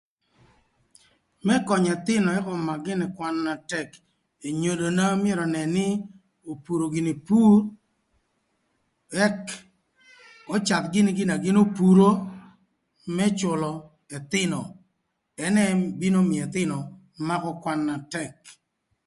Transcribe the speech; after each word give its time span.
Më 1.45 1.55
könyö 1.67 1.91
ëthïnö 1.95 2.29
ëk 2.37 2.45
ömak 2.55 2.79
gïnï 2.85 3.05
kwan 3.15 3.35
na 3.45 3.53
tëk, 3.69 3.89
enyodona 4.47 5.05
myero 5.23 5.43
önën 5.47 5.69
nï 5.75 5.87
opuro 6.51 6.85
gïnï 6.93 7.13
pur 7.27 7.59
ëk 9.25 9.37
öcadh 10.55 10.87
gïnï 10.93 11.11
gin 11.17 11.29
na 11.29 11.35
gïn 11.43 11.59
opuro 11.63 12.09
më 13.15 13.25
cülö 13.39 13.71
ëthïnö 14.17 14.59
ënë 15.45 15.63
bino 15.99 16.19
mïö 16.29 16.43
ëthïnö 16.47 16.77
makö 17.27 17.49
kwan 17.61 17.79
na 17.87 17.95
tëk. 18.11 18.33